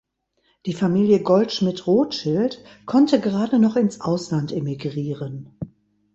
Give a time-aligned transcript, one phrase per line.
[0.65, 5.55] Die Familie Goldschmidt-Rothschild konnte gerade noch ins Ausland emigrieren.